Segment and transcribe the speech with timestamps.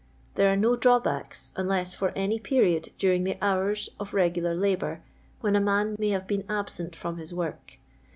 [0.33, 5.03] There are no drawl)ackft, unless for any period during the houra of regular labour,
[5.43, 7.77] wlien a man may have been absent from hi:* work.